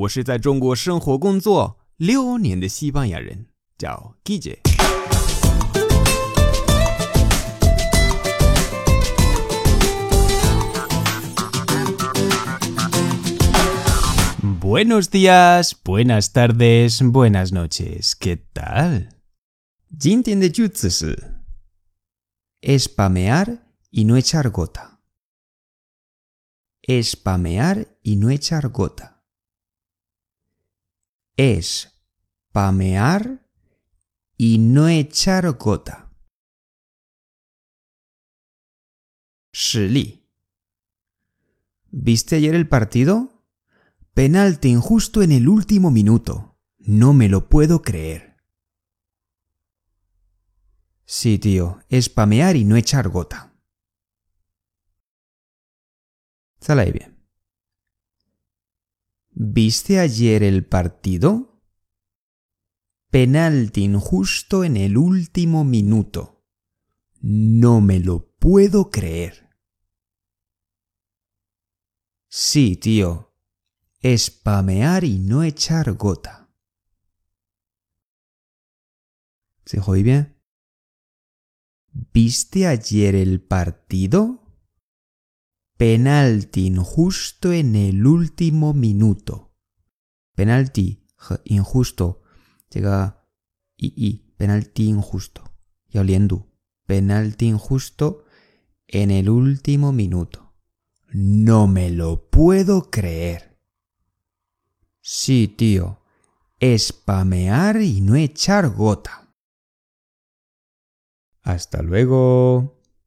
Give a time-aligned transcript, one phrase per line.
[0.00, 0.24] ¡Buenos
[14.58, 18.16] Buenos días, buenas tardes, buenas noches.
[18.16, 19.08] ¿Qué tal?
[20.00, 21.34] 今天的句子是
[22.62, 23.58] espamear
[23.90, 25.02] y no echar gota.
[26.86, 29.09] Espamear y no echar gota
[31.40, 31.94] es
[32.52, 33.48] pamear
[34.36, 36.12] y no echar gota.
[41.90, 43.42] ¿Viste ayer el partido?
[44.12, 46.58] Penalte injusto en el último minuto.
[46.76, 48.36] No me lo puedo creer.
[51.06, 53.56] Sí, tío, es pamear y no echar gota.
[56.60, 57.19] Sale bien.
[59.42, 61.64] ¿Viste ayer el partido?
[63.10, 66.44] Penalti injusto en el último minuto.
[67.22, 69.48] No me lo puedo creer.
[72.28, 73.34] Sí, tío.
[74.00, 76.54] Espamear y no echar gota.
[79.64, 80.38] ¿Se oye bien?
[82.12, 84.39] ¿Viste ayer el partido?
[85.80, 89.34] penalti injusto en el último minuto.
[90.36, 90.86] Penalti
[91.56, 92.20] injusto.
[92.70, 93.24] Llega
[93.78, 95.40] y, penalti injusto.
[95.88, 96.52] Ya oliendo.
[96.86, 98.24] Penalti injusto
[98.88, 100.52] en el último minuto.
[101.14, 103.58] No me lo puedo creer.
[105.00, 106.02] Sí, tío.
[106.58, 109.34] Espamear y no echar gota.
[111.40, 112.79] Hasta luego.